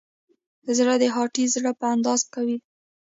زړه 0.77 0.93
د 1.01 1.03
هاتي 1.15 1.45
زړه 1.55 1.71
په 1.79 1.85
اندازه 1.95 2.25
قوي 2.33 2.55
دی. 2.59 2.59